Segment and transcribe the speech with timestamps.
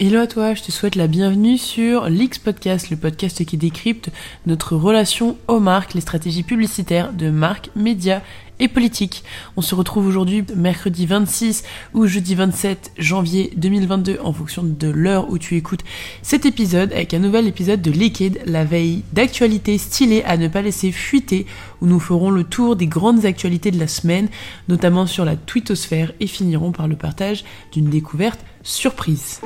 [0.00, 4.10] Hello à toi, je te souhaite la bienvenue sur l'X Podcast, le podcast qui décrypte
[4.44, 8.20] notre relation aux marques, les stratégies publicitaires de marques, médias
[8.58, 9.22] et politiques.
[9.56, 11.62] On se retrouve aujourd'hui mercredi 26
[11.92, 15.84] ou jeudi 27 janvier 2022 en fonction de l'heure où tu écoutes
[16.22, 20.62] cet épisode avec un nouvel épisode de Liquid, la veille d'actualité stylée à ne pas
[20.62, 21.46] laisser fuiter
[21.80, 24.28] où nous ferons le tour des grandes actualités de la semaine,
[24.68, 29.40] notamment sur la twittosphère et finirons par le partage d'une découverte surprise.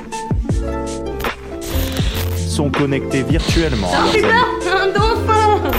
[2.37, 3.91] Sont connectés virtuellement.
[3.93, 5.71] Un putain Un dauphin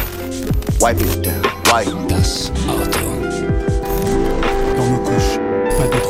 [0.81, 1.43] Wipe it down.
[1.75, 2.99] Wipe Das Auto.
[4.77, 5.39] Dans nos couches,
[5.77, 6.10] pas d'autres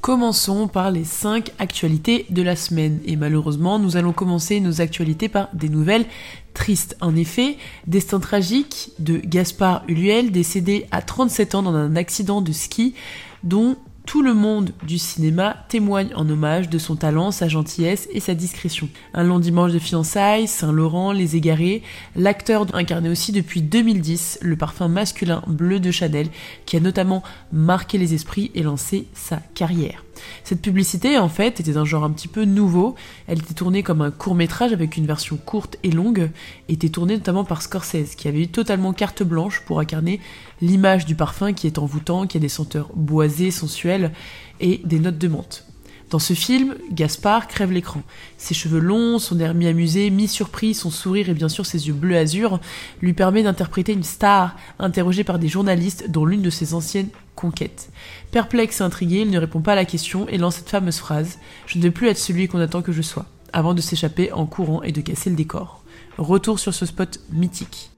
[0.00, 3.00] Commençons par les 5 actualités de la semaine.
[3.04, 6.06] Et malheureusement, nous allons commencer nos actualités par des nouvelles
[6.54, 6.96] tristes.
[7.02, 12.50] En effet, destin tragique de Gaspard Uluel, décédé à 37 ans dans un accident de
[12.50, 12.94] ski
[13.42, 13.76] dont
[14.10, 18.34] tout le monde du cinéma témoigne en hommage de son talent, sa gentillesse et sa
[18.34, 18.88] discrétion.
[19.14, 21.84] Un long dimanche de fiançailles, Saint-Laurent, Les Égarés,
[22.16, 26.26] l'acteur incarnait aussi depuis 2010 le parfum masculin bleu de Chanel
[26.66, 30.02] qui a notamment marqué les esprits et lancé sa carrière.
[30.44, 32.94] Cette publicité, en fait, était d'un genre un petit peu nouveau.
[33.26, 36.30] Elle était tournée comme un court métrage avec une version courte et longue,
[36.68, 40.20] et était tournée notamment par Scorsese, qui avait eu totalement carte blanche pour incarner
[40.60, 44.12] l'image du parfum qui est envoûtant, qui a des senteurs boisées, sensuelles,
[44.60, 45.69] et des notes de menthe.
[46.10, 48.02] Dans ce film, Gaspard crève l'écran.
[48.36, 52.16] Ses cheveux longs, son air mi-amusé, mi-surpris, son sourire et bien sûr ses yeux bleu
[52.16, 52.58] azur
[53.00, 57.90] lui permet d'interpréter une star interrogée par des journalistes dont l'une de ses anciennes conquêtes.
[58.32, 61.38] Perplexe et intrigué, il ne répond pas à la question et lance cette fameuse phrase
[61.66, 64.46] Je ne veux plus être celui qu'on attend que je sois, avant de s'échapper en
[64.46, 65.84] courant et de casser le décor.
[66.18, 67.92] Retour sur ce spot mythique.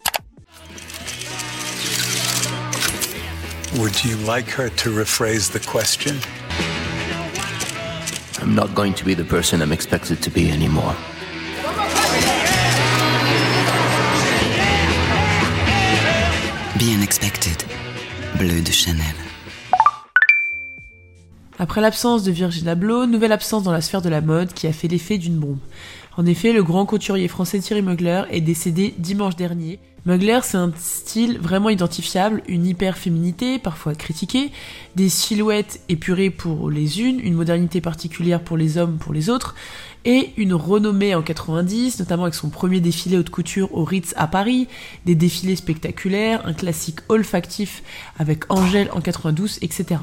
[3.79, 6.17] Would you like her to rephrase the question?
[8.43, 10.97] I'm not going to be the person I'm expected to be anymore.
[16.77, 17.63] Bien expected.
[18.37, 19.15] Bleu de Chanel.
[21.61, 24.73] Après l'absence de Virgil Abloh, nouvelle absence dans la sphère de la mode qui a
[24.73, 25.59] fait l'effet d'une bombe.
[26.19, 29.79] En effet, le grand couturier français Thierry Mugler est décédé dimanche dernier.
[30.05, 34.51] Mugler, c'est un style vraiment identifiable, une hyper-féminité, parfois critiquée,
[34.95, 39.55] des silhouettes épurées pour les unes, une modernité particulière pour les hommes, pour les autres,
[40.05, 44.27] et une renommée en 90, notamment avec son premier défilé haute couture au Ritz à
[44.27, 44.69] Paris,
[45.07, 47.83] des défilés spectaculaires, un classique olfactif
[48.19, 50.01] avec Angèle en 92, etc.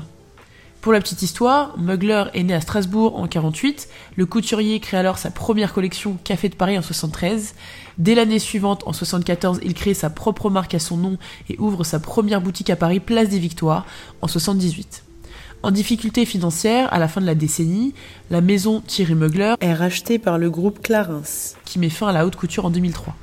[0.82, 5.18] Pour la petite histoire, Mugler est né à Strasbourg en 48, le couturier crée alors
[5.18, 7.54] sa première collection Café de Paris en 73.
[7.98, 11.18] Dès l'année suivante, en 74, il crée sa propre marque à son nom
[11.50, 13.86] et ouvre sa première boutique à Paris, Place des Victoires,
[14.22, 15.04] en 78.
[15.64, 17.94] En difficulté financière, à la fin de la décennie,
[18.32, 22.26] la maison Thierry Mugler est rachetée par le groupe Clarins, qui met fin à la
[22.26, 23.18] haute couture en 2003.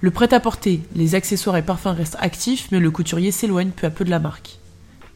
[0.00, 4.04] Le prêt-à-porter, les accessoires et parfums restent actifs, mais le couturier s'éloigne peu à peu
[4.04, 4.60] de la marque.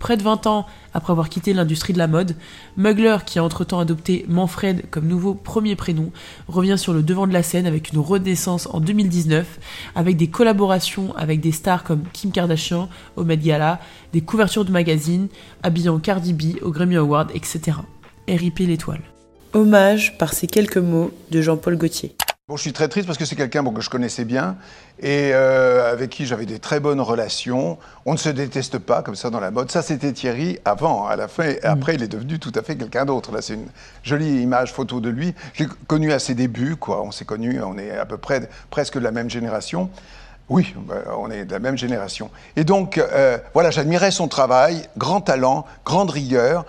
[0.02, 2.34] Près de 20 ans après avoir quitté l'industrie de la mode,
[2.76, 6.10] Mugler, qui a entre-temps adopté Manfred comme nouveau premier prénom,
[6.48, 9.60] revient sur le devant de la scène avec une renaissance en 2019,
[9.94, 13.78] avec des collaborations avec des stars comme Kim Kardashian au Gala,
[14.12, 15.28] des couvertures de magazines,
[15.62, 17.76] habillant Cardi B au Grammy Award, etc.
[18.26, 19.02] RIP l'étoile.
[19.52, 22.16] Hommage par ces quelques mots de Jean-Paul Gaultier.
[22.48, 24.56] Bon, je suis très triste parce que c'est quelqu'un bon, que je connaissais bien
[24.98, 27.78] et euh, avec qui j'avais des très bonnes relations.
[28.04, 29.70] On ne se déteste pas comme ça dans la mode.
[29.70, 31.44] Ça, c'était Thierry avant, à la fin.
[31.44, 33.30] Et après, il est devenu tout à fait quelqu'un d'autre.
[33.30, 33.68] Là, c'est une
[34.02, 35.34] jolie image photo de lui.
[35.52, 37.04] Je l'ai connu à ses débuts, quoi.
[37.04, 39.88] On s'est connus, on est à peu près presque de la même génération.
[40.48, 42.28] Oui, bah, on est de la même génération.
[42.56, 46.66] Et donc, euh, voilà, j'admirais son travail, grand talent, grande rigueur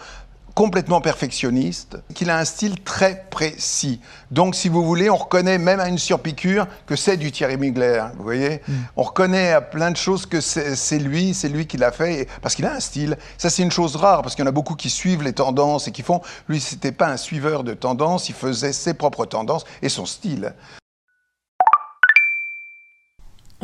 [0.53, 3.99] complètement perfectionniste, qu'il a un style très précis.
[4.29, 8.03] Donc, si vous voulez, on reconnaît même à une surpiqûre que c'est du Thierry Mugler,
[8.17, 8.61] vous voyez
[8.95, 12.21] On reconnaît à plein de choses que c'est c'est lui, c'est lui qui l'a fait,
[12.21, 13.17] et- parce qu'il a un style.
[13.37, 15.87] Ça, c'est une chose rare, parce qu'il y en a beaucoup qui suivent les tendances
[15.87, 16.21] et qui font...
[16.47, 20.53] Lui, c'était pas un suiveur de tendances, il faisait ses propres tendances et son style.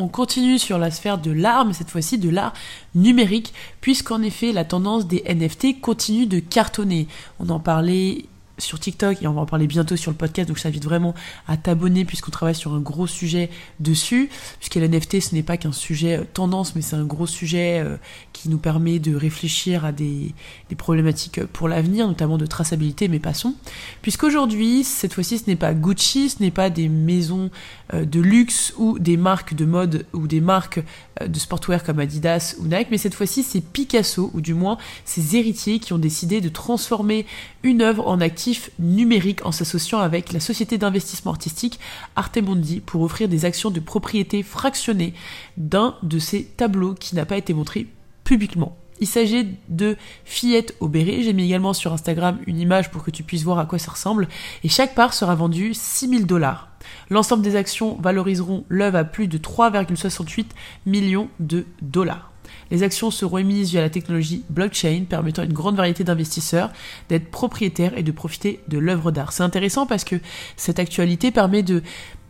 [0.02, 2.54] On continue sur la sphère de l'art, mais cette fois-ci de l'art
[2.96, 7.10] numérique, puisqu'en effet la tendance des NFT continue de cartonner.
[7.38, 8.24] On en parlait
[8.60, 10.48] sur TikTok et on va en parler bientôt sur le podcast.
[10.48, 11.14] Donc je t'invite vraiment
[11.48, 13.50] à t'abonner puisqu'on travaille sur un gros sujet
[13.80, 14.30] dessus.
[14.60, 17.98] Puisque l'NFT ce n'est pas qu'un sujet euh, tendance, mais c'est un gros sujet euh,
[18.34, 20.34] qui nous permet de réfléchir à des,
[20.78, 23.56] problématiques pour l'avenir, notamment de traçabilité, mais passons.
[24.02, 27.50] Puisqu'aujourd'hui, cette fois-ci, ce n'est pas Gucci, ce n'est pas des maisons
[27.94, 30.82] de luxe ou des marques de mode ou des marques
[31.26, 35.36] de sportwear comme Adidas ou Nike, mais cette fois-ci, c'est Picasso, ou du moins ses
[35.36, 37.26] héritiers qui ont décidé de transformer
[37.64, 41.80] une œuvre en actif numérique en s'associant avec la société d'investissement artistique
[42.16, 45.14] Artemundi pour offrir des actions de propriété fractionnées
[45.58, 47.88] d'un de ces tableaux qui n'a pas été montré
[48.24, 48.78] publiquement.
[49.00, 51.22] Il s'agit de Fillette au béret.
[51.22, 53.92] J'ai mis également sur Instagram une image pour que tu puisses voir à quoi ça
[53.92, 54.28] ressemble.
[54.64, 56.70] Et chaque part sera vendue 6000 dollars.
[57.10, 60.46] L'ensemble des actions valoriseront l'œuvre à plus de 3,68
[60.86, 62.32] millions de dollars.
[62.72, 66.72] Les actions seront émises via la technologie blockchain permettant à une grande variété d'investisseurs
[67.08, 69.32] d'être propriétaires et de profiter de l'œuvre d'art.
[69.34, 70.16] C'est intéressant parce que
[70.56, 71.82] cette actualité permet de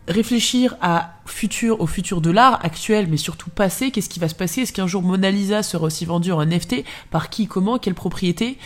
[0.10, 3.92] réfléchir à futur, au futur de l'art actuel, mais surtout passé.
[3.92, 4.62] Qu'est-ce qui va se passer?
[4.62, 7.48] Est-ce qu'un jour Mona Lisa sera aussi vendue en NFT Par qui?
[7.48, 7.78] Comment?
[7.78, 8.58] Quelle propriété?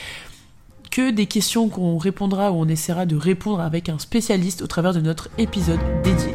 [0.90, 4.94] Que des questions qu'on répondra ou on essaiera de répondre avec un spécialiste au travers
[4.94, 6.34] de notre épisode dédié.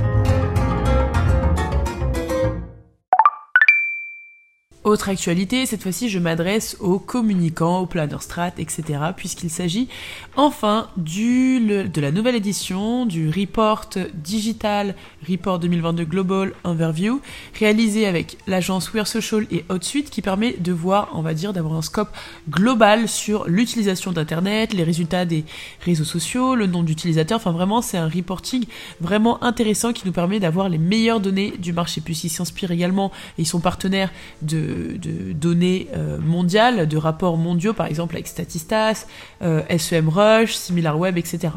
[4.89, 8.85] Autre actualité, cette fois-ci je m'adresse aux communicants, aux planeurs strat, etc.
[9.15, 9.87] puisqu'il s'agit
[10.35, 14.95] enfin du, de la nouvelle édition du Report Digital
[15.29, 17.21] Report 2022 Global Overview
[17.59, 21.75] réalisé avec l'agence We're Social et HotSuite qui permet de voir, on va dire, d'avoir
[21.75, 22.17] un scope
[22.49, 25.45] global sur l'utilisation d'Internet, les résultats des
[25.85, 27.37] réseaux sociaux, le nombre d'utilisateurs.
[27.37, 28.65] Enfin vraiment c'est un reporting
[29.03, 32.01] vraiment intéressant qui nous permet d'avoir les meilleures données du marché.
[32.01, 37.73] Puis s'inspire également et ils sont partenaires de de, données euh, mondiales, de rapports mondiaux,
[37.73, 39.07] par exemple avec Statistas,
[39.43, 41.55] euh, SEMrush, SimilarWeb, etc.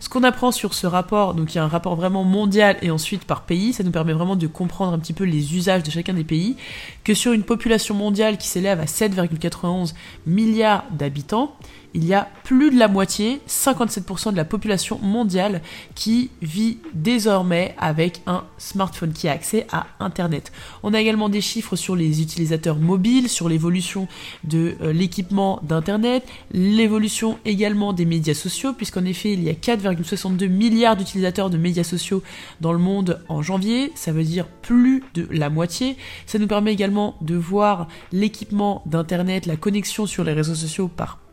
[0.00, 2.90] Ce qu'on apprend sur ce rapport, donc il y a un rapport vraiment mondial et
[2.90, 5.90] ensuite par pays, ça nous permet vraiment de comprendre un petit peu les usages de
[5.90, 6.56] chacun des pays,
[7.04, 9.94] que sur une population mondiale qui s'élève à 7,91
[10.26, 11.56] milliards d'habitants,
[11.94, 15.62] il y a plus de la moitié, 57% de la population mondiale
[15.94, 20.52] qui vit désormais avec un smartphone qui a accès à Internet.
[20.82, 24.08] On a également des chiffres sur les utilisateurs mobiles, sur l'évolution
[24.42, 30.48] de euh, l'équipement d'Internet, l'évolution également des médias sociaux, puisqu'en effet il y a 4,62
[30.48, 32.22] milliards d'utilisateurs de médias sociaux
[32.60, 35.96] dans le monde en janvier, ça veut dire plus de la moitié.
[36.26, 41.23] Ça nous permet également de voir l'équipement d'Internet, la connexion sur les réseaux sociaux par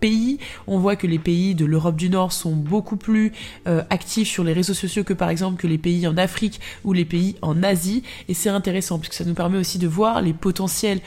[0.68, 3.34] On voit que les pays de l'Europe du Nord sont beaucoup plus
[3.68, 6.94] euh, actifs sur les réseaux sociaux que par exemple que les pays en Afrique ou
[6.94, 8.04] les pays en Asie.
[8.28, 11.02] Et c'est intéressant puisque ça nous permet aussi de voir les potentiels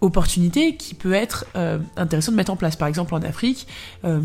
[0.00, 2.74] opportunités qui peut être euh, intéressant de mettre en place.
[2.74, 3.66] Par exemple en Afrique,
[4.04, 4.20] euh,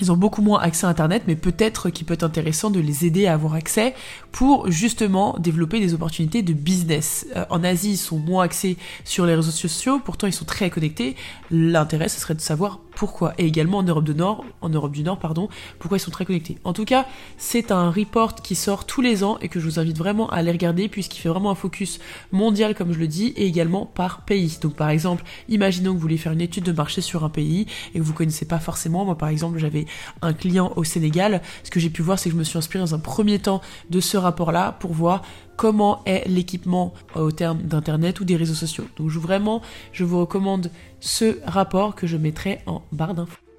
[0.00, 3.04] ils ont beaucoup moins accès à Internet, mais peut-être qu'il peut être intéressant de les
[3.04, 3.94] aider à avoir accès
[4.32, 7.26] pour justement développer des opportunités de business.
[7.36, 10.70] Euh, en Asie, ils sont moins axés sur les réseaux sociaux, pourtant ils sont très
[10.70, 11.14] connectés.
[11.50, 13.34] L'intérêt, ce serait de savoir pourquoi.
[13.38, 15.48] Et également en Europe du Nord, en Europe du Nord, pardon,
[15.78, 16.58] pourquoi ils sont très connectés.
[16.64, 17.06] En tout cas,
[17.38, 20.36] c'est un report qui sort tous les ans et que je vous invite vraiment à
[20.36, 21.98] aller regarder puisqu'il fait vraiment un focus
[22.30, 24.58] mondial, comme je le dis, et également par pays.
[24.60, 27.66] Donc par exemple, imaginons que vous voulez faire une étude de marché sur un pays
[27.94, 29.04] et que vous connaissez pas forcément.
[29.04, 29.86] Moi, par exemple, j'avais
[30.20, 31.42] un client au Sénégal.
[31.64, 33.60] Ce que j'ai pu voir, c'est que je me suis inspiré dans un premier temps
[33.90, 35.22] de ce rapport-là pour voir
[35.62, 38.84] comment est l'équipement au terme d'internet ou des réseaux sociaux.
[38.96, 39.62] Donc vraiment,
[39.92, 43.51] je vous recommande ce rapport que je mettrai en barre d'infos.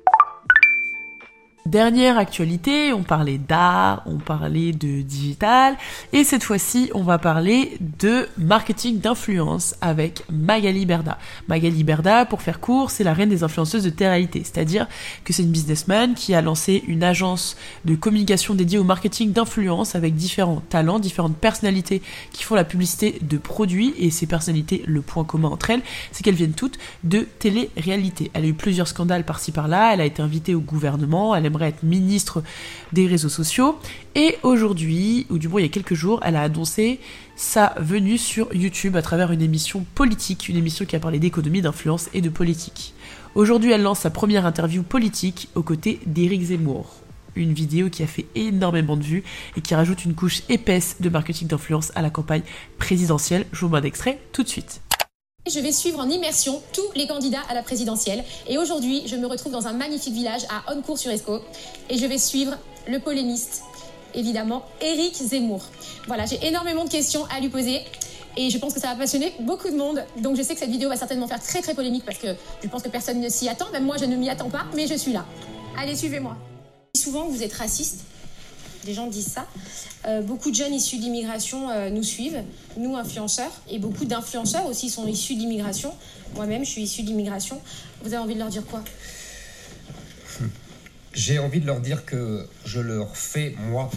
[1.65, 5.77] Dernière actualité, on parlait d'art, on parlait de digital,
[6.11, 11.17] et cette fois-ci, on va parler de marketing d'influence avec Magali Berda.
[11.47, 14.87] Magali Berda, pour faire court, c'est la reine des influenceuses de télé-réalité, c'est-à-dire
[15.23, 17.55] que c'est une businessman qui a lancé une agence
[17.85, 22.01] de communication dédiée au marketing d'influence avec différents talents, différentes personnalités
[22.33, 26.23] qui font la publicité de produits, et ces personnalités, le point commun entre elles, c'est
[26.23, 28.31] qu'elles viennent toutes de télé-réalité.
[28.33, 32.43] Elle a eu plusieurs scandales par-ci par-là, elle a été invitée au gouvernement, être ministre
[32.91, 33.77] des réseaux sociaux.
[34.15, 36.99] Et aujourd'hui, ou du moins il y a quelques jours, elle a annoncé
[37.35, 41.61] sa venue sur YouTube à travers une émission politique, une émission qui a parlé d'économie,
[41.61, 42.93] d'influence et de politique.
[43.35, 46.93] Aujourd'hui, elle lance sa première interview politique aux côtés d'Éric Zemmour.
[47.35, 49.23] Une vidéo qui a fait énormément de vues
[49.57, 52.43] et qui rajoute une couche épaisse de marketing d'influence à la campagne
[52.77, 53.47] présidentielle.
[53.51, 54.82] Je vous mets un extrait tout de suite.
[55.45, 58.23] Je vais suivre en immersion tous les candidats à la présidentielle.
[58.47, 61.41] Et aujourd'hui, je me retrouve dans un magnifique village à Oncourt-sur-Escaut.
[61.89, 62.57] Et je vais suivre
[62.87, 63.63] le polémiste,
[64.13, 65.61] évidemment, Éric Zemmour.
[66.07, 67.81] Voilà, j'ai énormément de questions à lui poser.
[68.37, 70.05] Et je pense que ça va passionner beaucoup de monde.
[70.17, 72.69] Donc je sais que cette vidéo va certainement faire très très polémique parce que je
[72.69, 73.69] pense que personne ne s'y attend.
[73.71, 75.25] Même moi, je ne m'y attends pas, mais je suis là.
[75.77, 76.37] Allez, suivez-moi
[77.03, 78.05] souvent vous êtes raciste.
[78.85, 79.47] Les gens disent ça.
[80.05, 82.43] Euh, beaucoup de jeunes issus de l'immigration euh, nous suivent,
[82.77, 85.93] nous influenceurs, et beaucoup d'influenceurs aussi sont issus de l'immigration.
[86.35, 87.61] Moi-même, je suis issue de l'immigration.
[88.01, 88.83] Vous avez envie de leur dire quoi?
[91.13, 93.89] J'ai envie de leur dire que je leur fais, moi,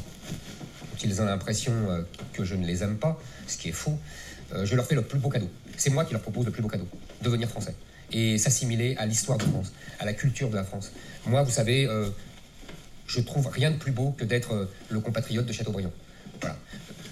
[0.98, 2.02] qu'ils ont l'impression euh,
[2.32, 3.98] que je ne les aime pas, ce qui est faux,
[4.62, 5.48] je leur fais le plus beau cadeau.
[5.76, 6.86] C'est moi qui leur propose le plus beau cadeau,
[7.20, 7.74] devenir français
[8.12, 10.92] et s'assimiler à l'histoire de France, à la culture de la France.
[11.26, 11.88] Moi, vous savez,
[13.06, 15.92] je trouve rien de plus beau que d'être euh, le compatriote de Chateaubriand.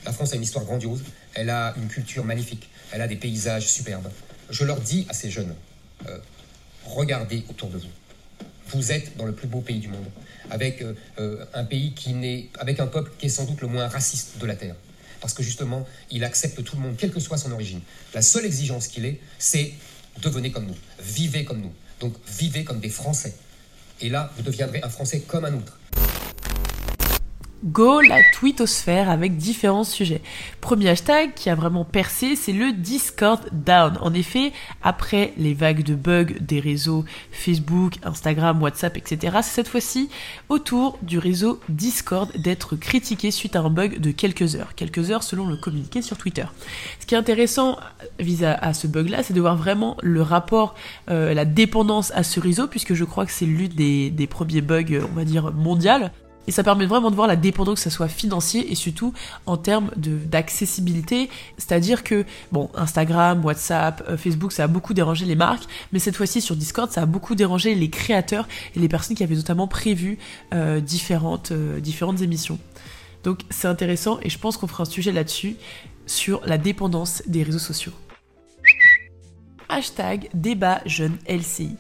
[0.05, 3.67] La France a une histoire grandiose, elle a une culture magnifique, elle a des paysages
[3.67, 4.11] superbes.
[4.51, 5.55] Je leur dis à ces jeunes,
[6.07, 6.19] euh,
[6.85, 7.89] regardez autour de vous.
[8.69, 10.05] Vous êtes dans le plus beau pays du monde,
[10.51, 13.89] avec euh, un pays qui n'est, avec un peuple qui est sans doute le moins
[13.89, 14.75] raciste de la terre,
[15.21, 17.81] parce que justement, il accepte tout le monde, quelle que soit son origine.
[18.13, 19.73] La seule exigence qu'il est, c'est
[20.21, 21.73] devenez comme nous, vivez comme nous.
[22.01, 23.35] Donc vivez comme des Français.
[24.01, 25.79] Et là, vous deviendrez un Français comme un autre.
[27.65, 30.21] Go la twittosphère avec différents sujets.
[30.61, 33.97] Premier hashtag qui a vraiment percé, c'est le Discord down.
[34.03, 34.53] En effet,
[34.83, 40.11] après les vagues de bugs des réseaux Facebook, Instagram, WhatsApp, etc., c'est cette fois-ci
[40.51, 44.75] autour du réseau Discord d'être critiqué suite à un bug de quelques heures.
[44.75, 46.45] Quelques heures selon le communiqué sur Twitter.
[47.01, 47.79] Ce qui est intéressant
[48.19, 50.75] vis à, à ce bug-là, c'est de voir vraiment le rapport,
[51.09, 54.61] euh, la dépendance à ce réseau, puisque je crois que c'est l'une des, des premiers
[54.61, 56.13] bugs, on va dire, mondial.
[56.47, 59.13] Et ça permet vraiment de voir la dépendance, que ça soit financier et surtout
[59.47, 61.31] en termes d'accessibilité.
[61.57, 66.17] C'est-à-dire que, bon, Instagram, WhatsApp, euh, Facebook, ça a beaucoup dérangé les marques, mais cette
[66.17, 68.47] fois-ci sur Discord, ça a beaucoup dérangé les créateurs
[68.77, 70.19] et les personnes qui avaient notamment prévu
[70.53, 72.59] euh, différentes, euh, différentes émissions.
[73.23, 75.57] Donc c'est intéressant et je pense qu'on fera un sujet là-dessus,
[76.07, 77.93] sur la dépendance des réseaux sociaux.
[79.69, 81.77] Hashtag débat jeune LCI.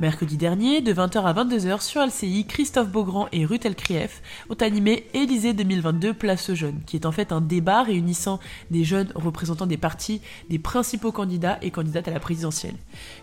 [0.00, 5.08] Mercredi dernier, de 20h à 22h sur LCI, Christophe Beaugrand et Ruth Elkrief ont animé
[5.12, 8.38] Élysée 2022 Place aux Jeunes, qui est en fait un débat réunissant
[8.70, 12.76] des jeunes représentants des partis, des principaux candidats et candidates à la présidentielle.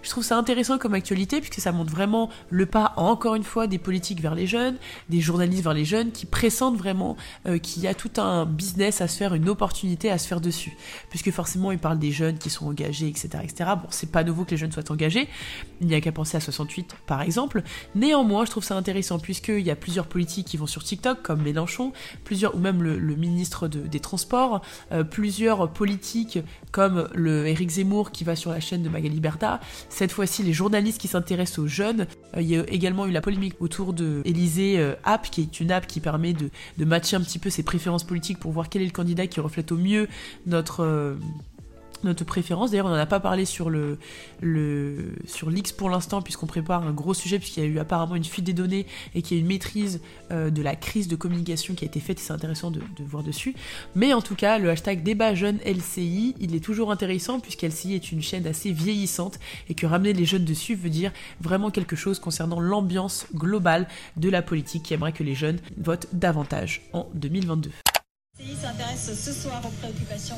[0.03, 3.67] Je trouve ça intéressant comme actualité puisque ça montre vraiment le pas, encore une fois,
[3.67, 4.75] des politiques vers les jeunes,
[5.08, 7.15] des journalistes vers les jeunes, qui pressentent vraiment
[7.48, 10.41] euh, qu'il y a tout un business à se faire, une opportunité à se faire
[10.41, 10.75] dessus.
[11.10, 13.29] Puisque forcément, ils parlent des jeunes qui sont engagés, etc.
[13.44, 13.70] etc.
[13.82, 15.29] Bon, c'est pas nouveau que les jeunes soient engagés,
[15.79, 17.64] il n'y a qu'à penser à 68 par exemple.
[17.96, 21.42] Néanmoins, je trouve ça intéressant puisqu'il y a plusieurs politiques qui vont sur TikTok, comme
[21.42, 21.94] Mélenchon,
[22.24, 26.40] plusieurs, ou même le, ministre de- des Transports, euh, plusieurs politiques
[26.72, 29.60] comme le Éric Zemmour qui va sur la chaîne de Magali Berda.
[29.90, 32.08] Cette fois-ci, les journalistes qui s'intéressent aux jeunes.
[32.36, 35.60] Euh, il y a également eu la polémique autour de Élysée euh, App, qui est
[35.60, 36.50] une app qui permet de,
[36.86, 39.72] matcher un petit peu ses préférences politiques pour voir quel est le candidat qui reflète
[39.72, 40.08] au mieux
[40.46, 41.18] notre
[42.06, 42.72] notre préférence.
[42.72, 43.98] D'ailleurs, on n'en a pas parlé sur le,
[45.26, 48.24] sur l'X pour l'instant, puisqu'on prépare un gros sujet, puisqu'il y a eu apparemment une
[48.24, 51.76] fuite des données et qu'il y a une maîtrise euh, de la crise de communication
[51.76, 53.56] qui a été faite, et c'est intéressant de, de voir dessus.
[53.96, 58.12] Mais en tout cas, le hashtag débat jeune LCI, il est toujours intéressant, puisqu'LCI est
[58.12, 62.20] une chaîne assez vieillissante et que ramener les jeunes dessus veut dire vraiment quelque chose
[62.20, 67.72] concernant l'ambiance globale de la politique qui aimerait que les jeunes votent davantage en 2022.
[68.38, 70.36] CI s'intéresse ce soir aux préoccupations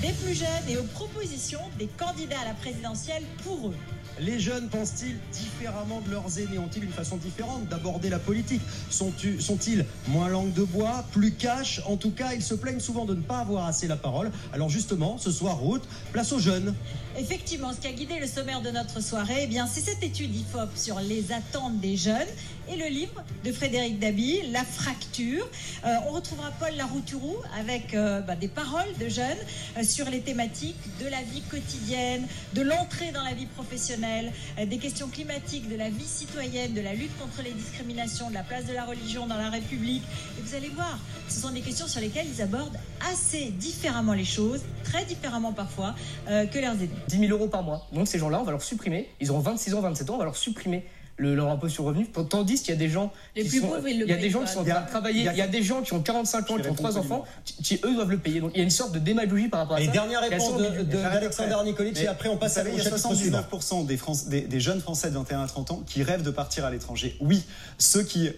[0.00, 3.76] des plus jeunes et aux propositions des candidats à la présidentielle pour eux.
[4.20, 6.58] Les jeunes pensent-ils différemment de leurs aînés?
[6.58, 8.62] Ont-ils une façon différente d'aborder la politique?
[8.88, 11.82] Sont-ils moins langue de bois, plus cash?
[11.84, 14.30] En tout cas, ils se plaignent souvent de ne pas avoir assez la parole.
[14.52, 15.82] Alors justement, ce soir, route,
[16.12, 16.74] place aux jeunes.
[17.18, 20.34] Effectivement, ce qui a guidé le sommaire de notre soirée, eh bien, c'est cette étude
[20.34, 22.28] IFOP sur les attentes des jeunes
[22.68, 25.48] et le livre de Frédéric Dabi, La fracture.
[25.84, 29.24] Euh, on retrouvera Paul Larouturou avec euh, bah, des paroles de jeunes
[29.76, 34.66] euh, sur les thématiques de la vie quotidienne, de l'entrée dans la vie professionnelle, euh,
[34.66, 38.42] des questions climatiques, de la vie citoyenne, de la lutte contre les discriminations, de la
[38.42, 40.02] place de la religion dans la République.
[40.38, 40.98] Et vous allez voir,
[41.28, 42.78] ce sont des questions sur lesquelles ils abordent
[43.12, 45.94] assez différemment les choses, très différemment parfois,
[46.26, 46.90] que leurs aînés.
[47.08, 47.86] 10 000 euros par mois.
[47.92, 49.08] Donc ces gens-là, on va leur supprimer.
[49.20, 50.84] Ils auront 26 ans, 27 ans, on va leur supprimer
[51.16, 52.06] le- leur impôt sur revenu.
[52.28, 54.12] Tandis qu'il y a des gens Les qui plus sont, pauvres, ils le il y
[54.12, 54.46] a des gens pas.
[54.46, 55.20] qui sont en train de travailler.
[55.20, 56.98] il y a- Il y a des gens qui ont 45 ans, qui ont trois
[56.98, 58.40] enfants, qui, qui, eux doivent le payer.
[58.40, 59.92] Donc il y a une sorte de démagogie par rapport à Et ça.
[59.92, 62.74] dernière est assez réponse de- d'Alexander Nicolic, et après on passe à il y a
[62.74, 63.38] au chapitre suivant.
[63.50, 66.30] 79% des, France- des, des jeunes Français de 21 à 30 ans qui rêvent de
[66.30, 67.16] partir à l'étranger.
[67.20, 67.44] Oui,
[67.78, 68.30] ceux qui,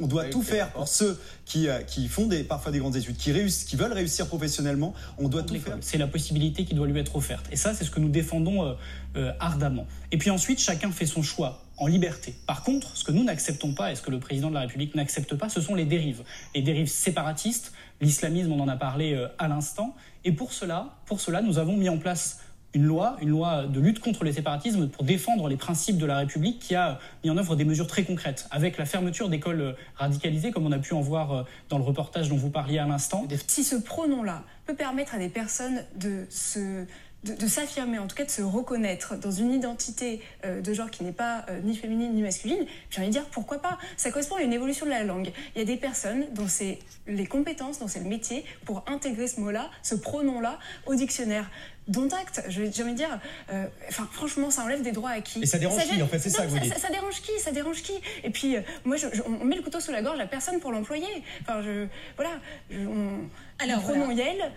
[0.00, 3.16] on doit tout faire pour ceux qui, euh, qui font des, parfois des grandes études,
[3.16, 4.94] qui, réussissent, qui veulent réussir professionnellement.
[5.18, 5.76] On doit tout faire.
[5.80, 7.46] C'est la possibilité qui doit lui être offerte.
[7.50, 8.72] Et ça, c'est ce que nous défendons euh,
[9.16, 9.86] euh, ardemment.
[10.12, 12.34] Et puis ensuite, chacun fait son choix en liberté.
[12.46, 14.94] Par contre, ce que nous n'acceptons pas et ce que le président de la République
[14.94, 16.22] n'accepte pas, ce sont les dérives.
[16.54, 19.96] Les dérives séparatistes, l'islamisme, on en a parlé euh, à l'instant.
[20.24, 22.40] Et pour cela, pour cela, nous avons mis en place
[22.72, 26.18] une loi, une loi de lutte contre les séparatismes pour défendre les principes de la
[26.18, 30.52] République qui a mis en œuvre des mesures très concrètes, avec la fermeture d'écoles radicalisées,
[30.52, 33.26] comme on a pu en voir dans le reportage dont vous parliez à l'instant.
[33.48, 36.86] Si ce pronom-là peut permettre à des personnes de se
[37.24, 41.04] de, s'affirmer, en tout cas de se reconnaître dans une identité euh, de genre qui
[41.04, 43.78] n'est pas euh, ni féminine ni masculine, j'ai envie de dire pourquoi pas.
[43.96, 45.30] Ça correspond à une évolution de la langue.
[45.54, 49.26] Il y a des personnes dont c'est les compétences, dont c'est le métier pour intégrer
[49.26, 51.50] ce mot-là, ce pronom-là au dictionnaire.
[51.88, 53.18] Dont acte, j'ai envie de dire,
[53.52, 56.20] euh, enfin franchement, ça enlève des droits à qui Et ça dérange qui en fait,
[56.20, 57.32] c'est ça que vous dites ça, dérange qui?
[57.40, 57.94] Ça dérange qui?
[58.22, 58.96] Et puis, moi,
[59.26, 61.24] on met le couteau sous la gorge à personne pour l'employer.
[61.42, 61.86] Enfin, je,
[62.16, 62.30] voilà,
[62.70, 64.50] on, Alors, pronom voilà.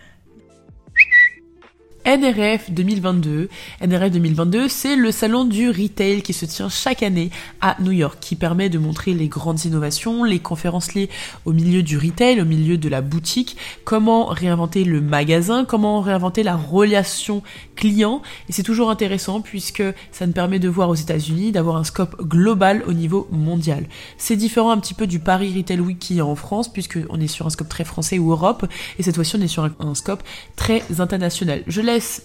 [2.05, 3.48] NRF 2022.
[3.81, 7.29] NRF 2022, c'est le salon du retail qui se tient chaque année
[7.62, 11.10] à New York, qui permet de montrer les grandes innovations, les conférences liées
[11.45, 13.55] au milieu du retail, au milieu de la boutique,
[13.86, 17.41] comment réinventer le magasin, comment réinventer la relation
[17.75, 18.22] client.
[18.50, 22.22] Et c'est toujours intéressant puisque ça nous permet de voir aux États-Unis, d'avoir un scope
[22.22, 23.86] global au niveau mondial.
[24.17, 27.22] C'est différent un petit peu du Paris Retail Week qui est en France, puisque on
[27.22, 28.65] est sur un scope très français ou Europe,
[29.00, 30.24] et cette fois-ci on est sur un, scope
[30.55, 31.63] très international.
[31.67, 31.81] Je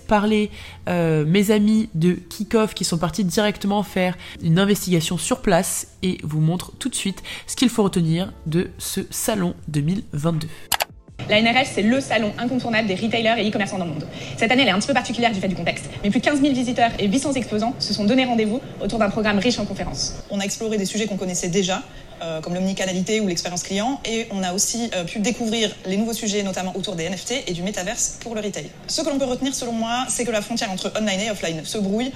[0.06, 0.50] parler
[0.88, 6.18] euh, mes amis de Kickoff qui sont partis directement faire une investigation sur place et
[6.22, 10.48] vous montre tout de suite ce qu'il faut retenir de ce salon 2022.
[11.28, 14.06] La NRF, c'est le salon incontournable des retailers et e-commerçants dans le monde.
[14.38, 16.24] Cette année, elle est un petit peu particulière du fait du contexte, mais plus de
[16.24, 19.66] 15 000 visiteurs et 800 exposants se sont donné rendez-vous autour d'un programme riche en
[19.66, 20.14] conférences.
[20.30, 21.82] On a exploré des sujets qu'on connaissait déjà,
[22.22, 26.12] euh, comme l'omnicanalité ou l'expérience client, et on a aussi euh, pu découvrir les nouveaux
[26.12, 28.70] sujets, notamment autour des NFT et du métaverse pour le retail.
[28.86, 31.64] Ce que l'on peut retenir, selon moi, c'est que la frontière entre online et offline
[31.64, 32.12] se brouille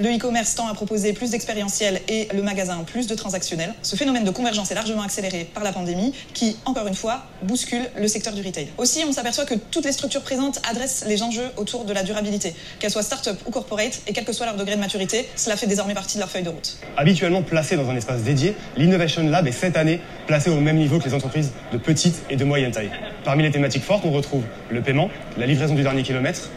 [0.00, 3.74] le e-commerce tend à proposer plus d'expérientiel et le magasin plus de transactionnel.
[3.82, 7.88] Ce phénomène de convergence est largement accéléré par la pandémie qui, encore une fois, bouscule
[7.96, 8.68] le secteur du retail.
[8.78, 12.54] Aussi, on s'aperçoit que toutes les structures présentes adressent les enjeux autour de la durabilité,
[12.78, 15.66] qu'elles soient start-up ou corporate, et quel que soit leur degré de maturité, cela fait
[15.66, 16.78] désormais partie de leur feuille de route.
[16.96, 20.98] Habituellement placé dans un espace dédié, l'Innovation Lab est cette année placé au même niveau
[20.98, 22.90] que les entreprises de petite et de moyenne taille.
[23.24, 26.50] Parmi les thématiques fortes, on retrouve le paiement, la livraison du dernier kilomètre,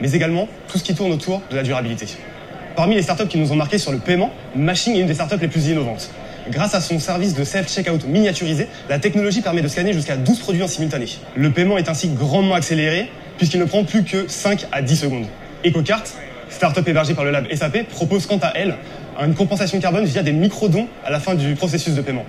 [0.00, 2.06] mais également tout ce qui tourne autour de la durabilité.
[2.78, 5.40] Parmi les startups qui nous ont marqué sur le paiement, Machine est une des startups
[5.40, 6.10] les plus innovantes.
[6.48, 10.62] Grâce à son service de self-checkout miniaturisé, la technologie permet de scanner jusqu'à 12 produits
[10.62, 11.06] en simultané.
[11.34, 15.24] Le paiement est ainsi grandement accéléré puisqu'il ne prend plus que 5 à 10 secondes.
[15.66, 16.04] EcoCart,
[16.50, 18.76] startup hébergée par le lab SAP, propose quant à elle
[19.20, 22.26] une compensation carbone via des micro-dons à la fin du processus de paiement.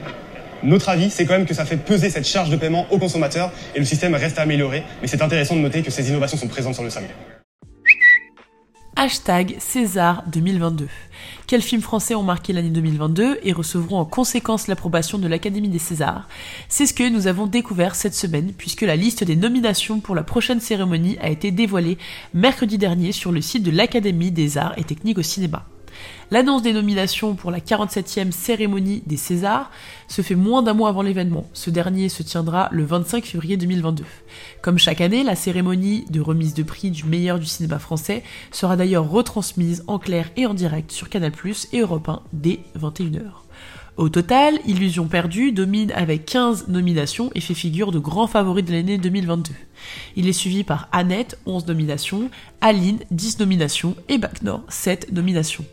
[0.63, 3.51] Notre avis, c'est quand même que ça fait peser cette charge de paiement aux consommateurs
[3.75, 6.47] et le système reste à améliorer, mais c'est intéressant de noter que ces innovations sont
[6.47, 7.05] présentes sur le salon
[8.99, 10.89] hashtag César 2022.
[11.47, 15.79] Quels films français ont marqué l'année 2022 et recevront en conséquence l'approbation de l'Académie des
[15.79, 16.27] Césars?
[16.67, 20.23] C'est ce que nous avons découvert cette semaine puisque la liste des nominations pour la
[20.23, 21.97] prochaine cérémonie a été dévoilée
[22.33, 25.65] mercredi dernier sur le site de l'Académie des Arts et Techniques au cinéma.
[26.31, 29.71] L'annonce des nominations pour la 47e cérémonie des Césars
[30.07, 31.47] se fait moins d'un mois avant l'événement.
[31.53, 34.03] Ce dernier se tiendra le 25 février 2022.
[34.61, 38.75] Comme chaque année, la cérémonie de remise de prix du meilleur du cinéma français sera
[38.75, 41.31] d'ailleurs retransmise en clair et en direct sur Canal+,
[41.73, 43.21] et Europe 1 dès 21h.
[43.99, 48.71] Au total, Illusion perdue domine avec 15 nominations et fait figure de grand favori de
[48.71, 49.51] l'année 2022.
[50.15, 52.29] Il est suivi par Annette, 11 nominations,
[52.61, 55.65] Aline, 10 nominations et Bac 7 nominations.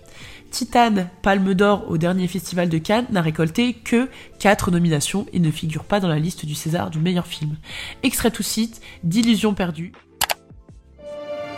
[0.57, 5.51] Titane, Palme d'Or au dernier festival de Cannes, n'a récolté que 4 nominations et ne
[5.51, 7.57] figure pas dans la liste du César du meilleur film.
[8.03, 9.93] Extrait tout site d'Illusion perdue.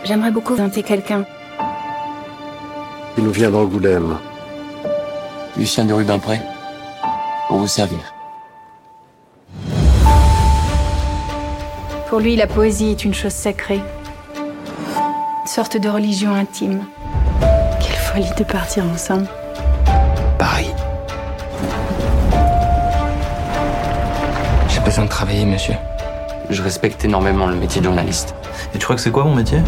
[0.03, 1.25] J'aimerais beaucoup inviter quelqu'un.
[3.17, 4.17] Il nous vient d'Angoulême.
[5.55, 6.41] Lucien de Rubempré,
[7.47, 7.99] pour vous servir.
[12.09, 13.79] Pour lui, la poésie est une chose sacrée.
[14.35, 16.83] Une sorte de religion intime
[18.09, 19.27] folie de partir ensemble.
[20.39, 20.71] Paris.
[24.67, 25.75] J'ai besoin de travailler, monsieur.
[26.49, 28.33] Je respecte énormément le métier de journaliste.
[28.73, 29.59] Et tu crois que c'est quoi mon métier?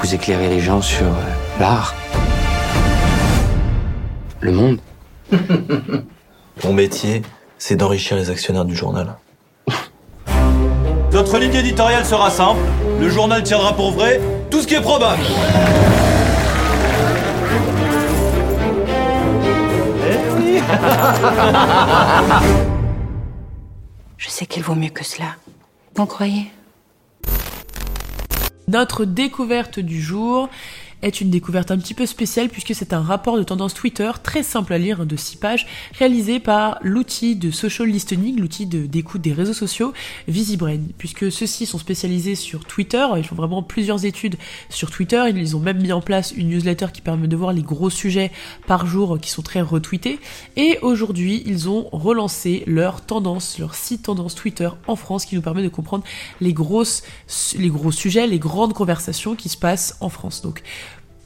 [0.00, 1.94] Vous éclairez les gens sur euh, l'art.
[4.40, 4.78] Le monde.
[6.64, 7.20] mon métier,
[7.58, 9.16] c'est d'enrichir les actionnaires du journal.
[11.12, 12.60] Notre ligne éditoriale sera simple.
[12.98, 14.20] Le journal tiendra pour vrai
[14.50, 15.22] tout ce qui est probable.
[24.16, 25.36] Je sais qu'il vaut mieux que cela.
[25.94, 26.50] Vous croyez?
[28.66, 30.48] Notre découverte du jour
[31.02, 34.42] est une découverte un petit peu spéciale puisque c'est un rapport de tendance Twitter très
[34.42, 35.66] simple à lire de 6 pages
[35.98, 39.92] réalisé par l'outil de social listening, l'outil d'écoute des réseaux sociaux
[40.26, 44.36] VisiBrain puisque ceux-ci sont spécialisés sur Twitter, ils font vraiment plusieurs études
[44.68, 47.62] sur Twitter, ils ont même mis en place une newsletter qui permet de voir les
[47.62, 48.32] gros sujets
[48.66, 50.18] par jour qui sont très retweetés
[50.56, 55.42] et aujourd'hui ils ont relancé leur tendance, leur site tendance Twitter en France qui nous
[55.42, 56.04] permet de comprendre
[56.40, 57.02] les grosses
[57.56, 60.42] les gros sujets, les grandes conversations qui se passent en France.
[60.42, 60.62] Donc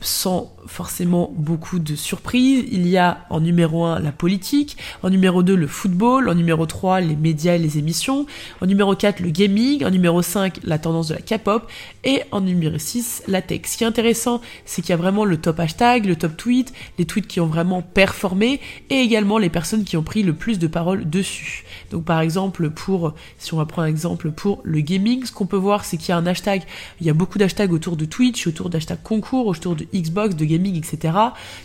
[0.02, 2.64] sans forcément beaucoup de surprises.
[2.70, 6.66] Il y a en numéro 1 la politique, en numéro 2 le football, en numéro
[6.66, 8.26] 3 les médias et les émissions,
[8.60, 11.68] en numéro 4 le gaming, en numéro 5 la tendance de la K-pop
[12.04, 13.62] et en numéro 6 la tech.
[13.66, 16.72] Ce qui est intéressant, c'est qu'il y a vraiment le top hashtag, le top tweet,
[16.98, 18.60] les tweets qui ont vraiment performé
[18.90, 21.64] et également les personnes qui ont pris le plus de paroles dessus.
[21.90, 25.46] Donc par exemple pour, si on va prendre un exemple pour le gaming, ce qu'on
[25.46, 26.62] peut voir c'est qu'il y a un hashtag,
[27.00, 30.44] il y a beaucoup d'hashtags autour de Twitch, autour d'hashtags concours, autour de Xbox, de
[30.44, 31.16] gaming, etc.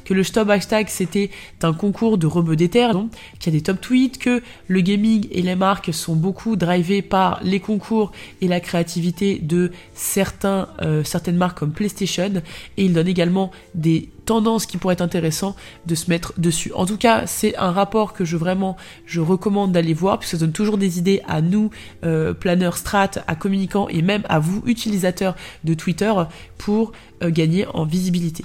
[0.06, 1.30] Que le stop hashtag c'était
[1.64, 2.92] un concours de rebeux d'éther,
[3.40, 7.02] qu'il y a des top tweets, que le gaming et les marques sont beaucoup drivés
[7.02, 10.27] par les concours et la créativité de certains,
[10.82, 12.32] euh, certaines marques comme PlayStation.
[12.78, 16.72] Et il donne également des tendances qui pourraient être intéressantes de se mettre dessus.
[16.74, 20.38] En tout cas, c'est un rapport que je vraiment je recommande d'aller voir puisque ça
[20.38, 21.70] donne toujours des idées à nous
[22.04, 26.14] euh, planeurs strat, à communicants et même à vous utilisateurs de Twitter
[26.58, 26.92] pour
[27.24, 28.44] euh, gagner en visibilité.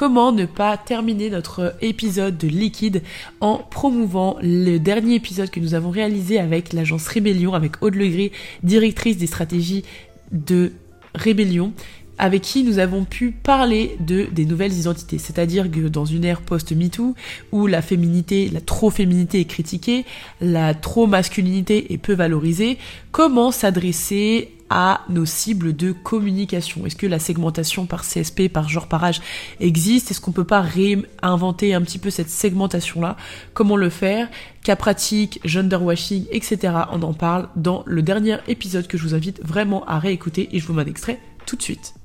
[0.00, 3.02] Comment ne pas terminer notre épisode de Liquide
[3.42, 8.32] en promouvant le dernier épisode que nous avons réalisé avec l'agence Rébellion, avec Aude Legris,
[8.62, 9.84] directrice des stratégies
[10.32, 10.72] de
[11.14, 11.74] Rébellion
[12.16, 15.18] avec qui nous avons pu parler de des nouvelles identités.
[15.18, 17.14] C'est-à-dire que dans une ère post-MeToo,
[17.52, 20.06] où la féminité, la trop-féminité est critiquée,
[20.40, 22.78] la trop-masculinité est peu valorisée,
[23.12, 26.86] comment s'adresser à nos cibles de communication.
[26.86, 29.20] Est-ce que la segmentation par CSP, par genre, par âge
[29.58, 30.10] existe?
[30.10, 33.16] Est-ce qu'on peut pas réinventer un petit peu cette segmentation-là?
[33.52, 34.28] Comment le faire?
[34.62, 36.72] Cas pratique, genderwashing, etc.
[36.92, 40.60] On en parle dans le dernier épisode que je vous invite vraiment à réécouter et
[40.60, 41.99] je vous mets un tout de suite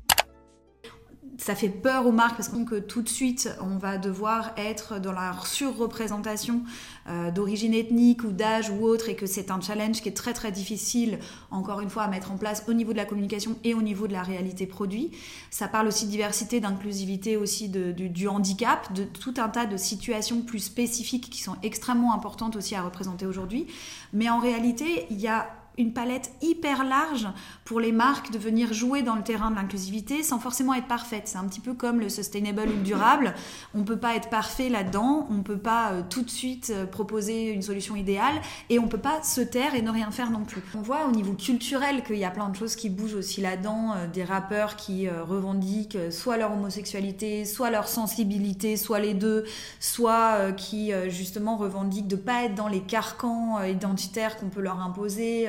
[1.38, 5.12] ça fait peur aux marques parce que tout de suite on va devoir être dans
[5.12, 6.62] la surreprésentation
[7.08, 10.32] euh, d'origine ethnique ou d'âge ou autre et que c'est un challenge qui est très
[10.32, 11.18] très difficile
[11.50, 14.06] encore une fois à mettre en place au niveau de la communication et au niveau
[14.06, 15.10] de la réalité produit.
[15.50, 20.42] Ça parle aussi de diversité, d'inclusivité aussi du handicap, de tout un tas de situations
[20.42, 23.66] plus spécifiques qui sont extrêmement importantes aussi à représenter aujourd'hui.
[24.12, 27.28] Mais en réalité il y a une palette hyper large
[27.64, 31.24] pour les marques de venir jouer dans le terrain de l'inclusivité sans forcément être parfaite.
[31.26, 33.34] C'est un petit peu comme le sustainable ou le durable.
[33.74, 36.72] On ne peut pas être parfait là-dedans, on ne peut pas euh, tout de suite
[36.74, 38.34] euh, proposer une solution idéale
[38.70, 40.62] et on ne peut pas se taire et ne rien faire non plus.
[40.74, 43.92] On voit au niveau culturel qu'il y a plein de choses qui bougent aussi là-dedans,
[43.96, 49.44] euh, des rappeurs qui revendiquent soit leur homosexualité, soit leur sensibilité, soit les deux,
[49.80, 55.48] soit qui justement revendiquent de pas être dans les carcans identitaires qu'on peut leur imposer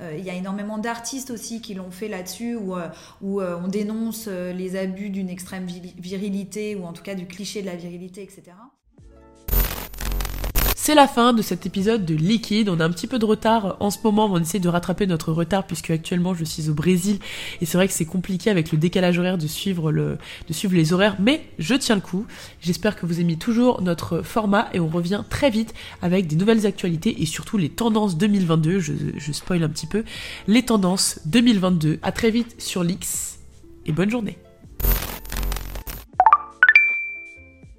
[0.00, 2.88] il y a énormément d'artistes aussi qui l'ont fait là-dessus, où, euh,
[3.22, 7.66] euh, on dénonce les abus d'une extrême virilité, ou en tout cas du cliché de
[7.66, 8.42] la virilité, etc.
[10.86, 12.68] C'est la fin de cet épisode de Liquide.
[12.68, 14.28] On a un petit peu de retard en ce moment.
[14.30, 17.18] On essaie de rattraper notre retard puisque actuellement je suis au Brésil
[17.60, 21.16] et c'est vrai que c'est compliqué avec le décalage horaire de suivre les horaires.
[21.18, 22.24] Mais je tiens le coup.
[22.60, 26.66] J'espère que vous aimez toujours notre format et on revient très vite avec des nouvelles
[26.66, 28.78] actualités et surtout les tendances 2022.
[28.78, 30.04] Je, spoil un petit peu
[30.46, 31.98] les tendances 2022.
[32.04, 33.40] À très vite sur l'X
[33.86, 34.38] et bonne journée.